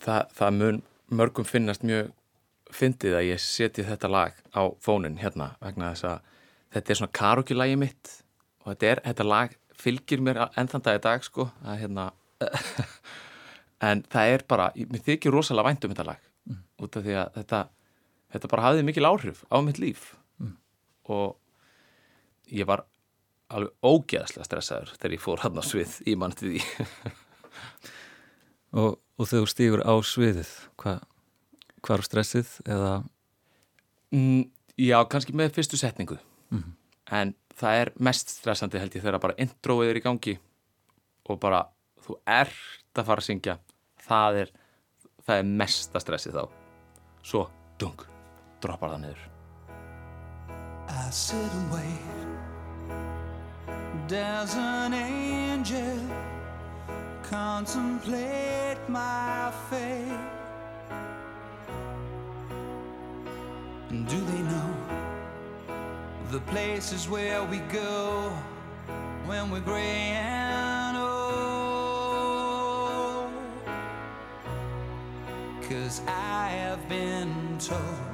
[0.00, 2.10] það, það mun mörgum finnast mjög
[2.72, 6.18] fyndið að ég setji þetta lag á fónin hérna vegna þess að
[6.72, 8.22] þetta er svona karaoke-lagi mitt
[8.64, 12.10] og þetta, er, þetta lag fylgir mér enn þann dag í dag sko að hérna
[13.80, 16.20] en það er bara, mér þykir rosalega vænt um þetta lag
[16.82, 17.60] út af því að þetta
[18.34, 20.12] þetta bara hafði mikil áhrif á mitt líf.
[21.08, 21.36] Og
[22.52, 22.84] ég var
[23.54, 26.64] alveg ógeðslega stressaður þegar ég fór hann á svið í mann til því.
[28.74, 30.48] Og, og þegar þú stígur á sviðið,
[30.82, 30.96] hvað
[31.84, 32.92] hva er stressið eða?
[34.14, 34.46] Mm,
[34.80, 36.18] já, kannski með fyrstu setningu.
[37.14, 40.34] En það er mest stressandi held ég þegar bara introið er í gangi
[41.28, 41.66] og bara
[42.04, 43.58] þú ert að fara að syngja.
[44.04, 44.52] Það er,
[45.26, 46.44] það er mesta stressið þá.
[47.24, 47.46] Svo,
[47.80, 48.04] dung,
[48.64, 49.30] droppar það niður
[50.88, 51.82] I sit and wait.
[54.06, 55.98] Does an angel
[57.22, 60.18] contemplate my fate?
[63.90, 64.74] And do they know
[66.30, 68.30] the places where we go
[69.26, 71.04] when we're gray and old?
[75.68, 78.13] Cause I have been told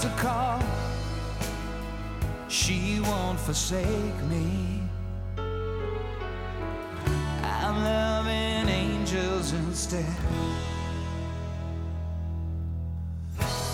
[0.00, 0.62] Come call.
[2.46, 4.80] She won't forsake me.
[7.42, 10.04] I'm loving angels instead.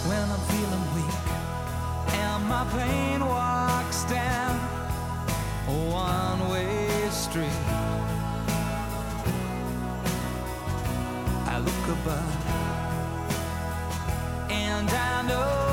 [0.08, 1.24] When I'm feeling weak
[2.14, 4.56] and my pain walks down
[5.68, 7.60] a one way street,
[11.52, 12.44] I look above
[14.50, 15.63] and I know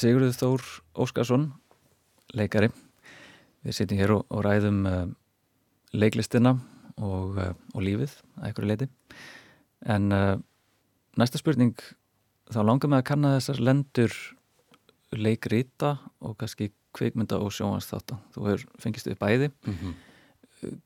[0.00, 0.62] Sigurður Þór
[1.02, 1.42] Óskarsson,
[2.32, 2.70] leikari.
[3.66, 5.02] Við sitjum hér og, og ræðum uh,
[5.92, 6.54] leiklistina
[6.96, 8.88] og, uh, og lífið að einhverju leiti.
[9.92, 10.38] En uh,
[11.20, 11.74] næsta spurning,
[12.48, 14.16] þá langar mig að kanna þessar lendur
[15.12, 18.16] leikrita og kannski kvikmynda og sjónvansþáta.
[18.32, 19.52] Þú hefur fengist við bæði.
[19.68, 19.96] Mhm.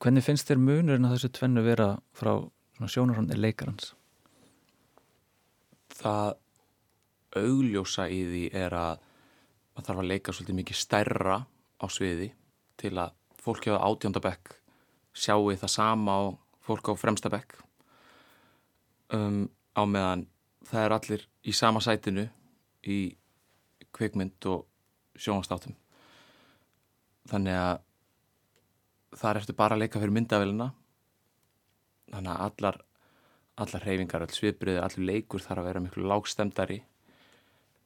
[0.03, 2.33] Hvernig finnst þér munurinn að þessu tvennu vera frá
[2.83, 3.93] sjónarhóndi leikarans?
[5.95, 6.35] Það
[7.39, 9.03] augljósa í því er að
[9.75, 12.29] maður þarf að leika svolítið mikið stærra á sviði
[12.79, 14.55] til að fólk hjá átjóndabekk
[15.15, 16.23] sjáu það sama á
[16.65, 17.57] fólk á fremstabekk
[19.13, 20.25] um, á meðan
[20.65, 22.25] það er allir í sama sætinu
[22.85, 22.99] í
[23.95, 24.65] kvikmynd og
[25.15, 25.75] sjónvastáttum
[27.29, 27.77] þannig að
[29.15, 30.71] þar ertu bara að leika fyrir myndavélina
[32.11, 32.81] þannig að allar
[33.55, 36.81] allar hreyfingar, all svipriði, allur leikur þarf að vera miklu lágstemdari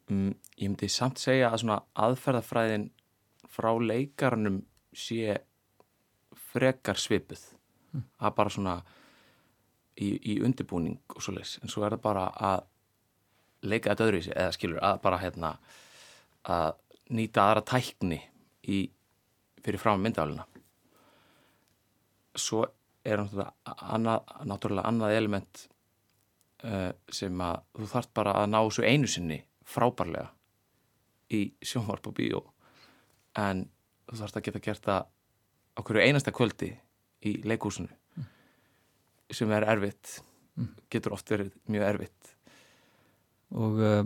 [0.09, 2.89] um, ég myndi samt segja að svona aðferðafræðin
[3.49, 4.61] frá leikarnum
[4.93, 5.39] sé
[6.49, 7.41] frekar svipuð.
[8.21, 8.75] Að bara svona
[9.99, 12.67] í, í undirbúning og svo leys en svo er það bara að
[13.69, 15.55] leika þetta öðru í sig eða skilur að bara hérna
[16.49, 16.69] að
[17.15, 18.19] nýta aðra tækni
[18.69, 18.85] í,
[19.63, 20.45] fyrir fram myndaflina
[22.39, 22.63] svo
[23.03, 25.65] er náttúrulega annað, element
[26.63, 29.39] uh, sem að þú þarft bara að ná svo einu sinni
[29.69, 30.29] frábærlega
[31.33, 32.41] í sjónvarp og bíó
[33.37, 33.67] en
[34.09, 35.05] þú þarft að geta gert það
[35.77, 36.73] á hverju einasta kvöldi
[37.29, 37.91] í leikúsinu
[39.29, 40.19] sem er erfitt
[40.91, 42.35] getur oft verið mjög erfitt
[43.57, 44.03] Og uh,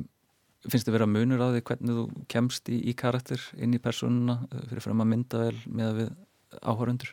[0.70, 4.38] finnst þið vera munur á því hvernig þú kemst í, í karakter inn í persónuna
[4.45, 6.14] uh, fyrir fram að mynda vel með við
[6.61, 7.11] áhörundur?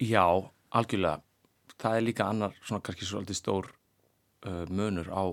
[0.00, 0.24] Já,
[0.72, 1.20] algjörlega
[1.80, 3.70] það er líka annar svona kannski svolítið stór
[4.48, 5.24] uh, munur á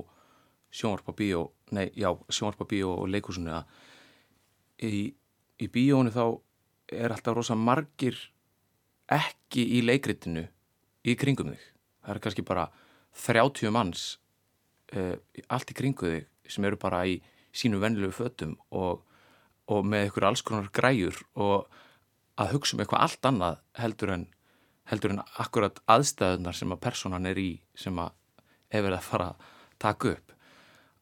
[0.73, 3.65] sjónvarpa bíó nei, já, sjónvarpa bíó og leikúsinu að
[4.83, 5.13] í,
[5.59, 6.23] í bíónu þá
[6.93, 8.17] er alltaf rosa margir
[9.11, 10.45] ekki í leikritinu
[11.07, 11.65] í kringum þig.
[12.03, 12.67] Það er kannski bara
[13.25, 14.05] 30 manns
[14.95, 15.15] uh,
[15.47, 17.17] allt í kringu þig sem eru bara í
[17.55, 19.03] sínu venlulegu fötum og,
[19.67, 21.67] og með ykkur alls konar græjur og
[22.37, 24.27] að hugsa um eitthvað allt annað heldur en
[24.87, 28.13] heldur en akkurat aðstæðunar sem að personan er í sem að
[28.71, 29.47] er verið að fara að
[29.83, 30.36] taka upp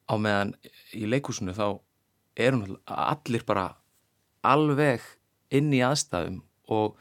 [0.06, 0.54] á meðan
[0.94, 1.80] í leikúsinu þá
[2.36, 3.70] er hún allir bara
[4.46, 5.04] alveg
[5.56, 6.42] inn í aðstæðum
[6.74, 6.96] og,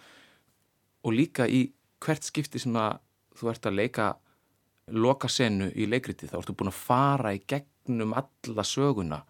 [1.05, 1.67] og líka í
[2.05, 3.01] hvert skipti sem að
[3.35, 4.09] þú ert að leika
[4.93, 9.23] loka senu í leikriti þá ertu búin að fara í gegnum alla söguna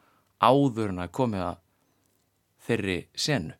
[0.42, 1.60] áður en að komið að
[2.64, 3.54] þeirri senu.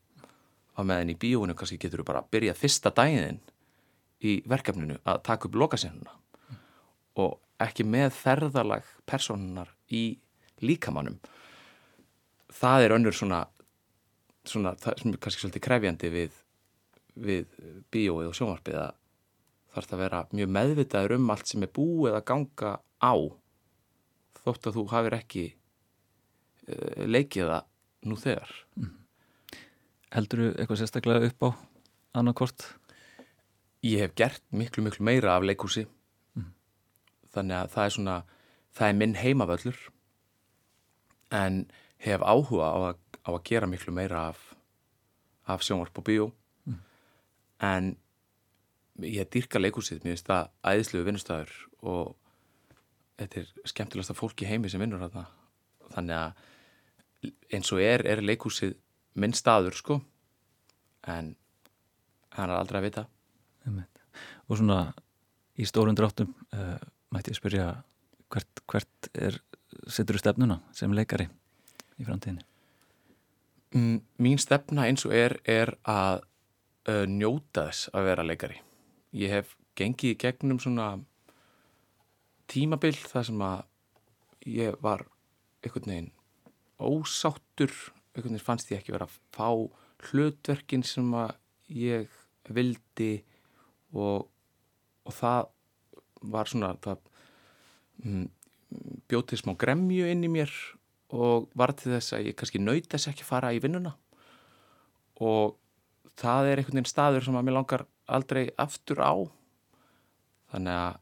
[0.74, 3.38] Á meðan í bíóinu kannski getur þú bara að byrja fyrsta daginn
[4.24, 6.16] í verkefninu að taka upp lokasenuna.
[7.22, 10.04] Og ekki með ferðalag personunar í
[10.64, 11.18] líkamannum
[12.54, 13.44] það er önnur svona,
[14.46, 16.36] svona það sem er kannski svolítið krefjandi við,
[17.14, 17.56] við
[17.92, 19.00] bíóið og sjónvarpið að
[19.74, 22.72] þarf það að vera mjög meðvitaður um allt sem er búið að ganga
[23.02, 23.14] á
[24.44, 25.44] þótt að þú hafir ekki
[26.68, 27.70] uh, leikið það
[28.04, 28.50] nú þegar.
[30.14, 31.50] Heldur þú eitthvað sérstaklega upp á
[32.20, 32.68] annarkort?
[33.84, 35.88] Ég hef gert miklu, miklu meira af leikúsi
[37.34, 38.16] þannig að það er svona
[38.74, 39.78] það er minn heimavöllur
[41.34, 41.64] en
[42.04, 44.40] hef áhuga á að, á að gera miklu meira af,
[45.46, 46.26] af sjónvarp og bíó.
[47.64, 47.94] En
[49.02, 52.12] ég dýrka leikúsið, mér finnst það æðislegu vinnustæður og
[53.18, 55.24] þetta er skemmtilegasta fólk í heimi sem vinnur þarna.
[55.94, 58.76] Þannig að eins og er, er leikúsið
[59.18, 59.98] minn staður sko.
[61.08, 61.34] En
[62.34, 63.06] hann er aldrei að vita.
[64.50, 64.78] Og svona
[65.56, 66.76] í stórum dráttum uh,
[67.14, 67.68] mætti ég spyrja
[68.34, 69.38] hvert, hvert er,
[69.90, 71.28] setur stefnuna sem leikari
[71.98, 72.44] í framtíðinni?
[73.74, 76.22] Mm, Mín stefna eins og er er að
[76.90, 78.60] uh, njóta þess að vera leikari.
[79.14, 80.88] Ég hef gengið í gegnum svona
[82.50, 83.64] tímabil þar sem að
[84.46, 85.06] ég var
[85.64, 86.12] einhvern veginn
[86.78, 87.72] ósáttur,
[88.14, 89.48] einhvern veginn fannst ég ekki vera að fá
[90.10, 91.34] hlutverkin sem að
[91.72, 92.12] ég
[92.52, 93.24] vildi
[93.94, 94.28] og,
[95.06, 95.50] og það
[96.34, 97.02] var svona það
[98.02, 98.26] mm,
[99.10, 100.52] bjóð til smá gremju inn í mér
[101.14, 103.94] og var til þess að ég kannski naut þess ekki fara í vinnuna.
[105.22, 105.54] Og
[106.18, 109.14] það er einhvern veginn staður sem að mér langar aldrei aftur á.
[110.54, 111.00] Þannig að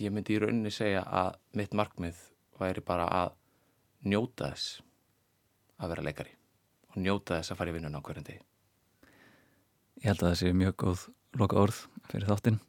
[0.00, 2.18] ég myndi í rauninni segja að mitt markmið
[2.60, 3.34] væri bara að
[4.06, 4.80] njóta þess
[5.80, 6.34] að vera leikari
[6.90, 8.42] og njóta þess að fara í vinnuna á hverjum degi.
[10.00, 11.06] Ég held að það sé mjög góð
[11.40, 12.60] loka orð fyrir þáttinn.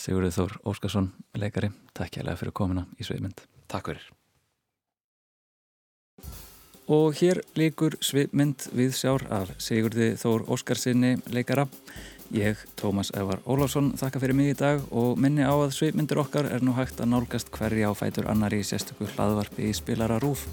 [0.00, 3.42] Sigurður Þór Óskarsson, leikari, takk hérlega fyrir komuna í Sveimund.
[3.68, 4.06] Takk fyrir
[6.90, 11.66] Og hér líkur Sveimund við sjár af Sigurði Þór Óskarsinni leikara.
[12.32, 16.48] Ég, Tómas Evar Ólafsson, þakka fyrir mig í dag og minni á að Sveimyndur okkar
[16.48, 20.46] er nú hægt að nálgast hverja á fætur annari í sérstöku hlaðvarpi í spilara rúf.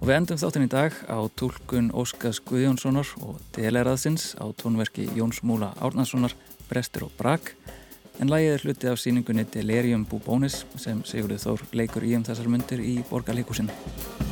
[0.00, 5.44] Og við endum þáttinn í dag á tólkun Óskars Guðjónssonar og deleraðsins á tónverki Jóns
[5.44, 6.32] Múla Árnarssonar,
[6.70, 7.52] Brestur og Brak
[8.20, 12.50] en lagið er hluti af síningunni Delerium Bubónis sem Sigurður Þór leikur í um þessar
[12.52, 14.23] myndir í Borgarleikusinu.